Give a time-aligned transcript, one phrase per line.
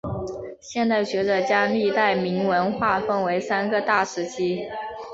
[0.59, 4.63] 现代学者将历代铭文划分为三个大时期。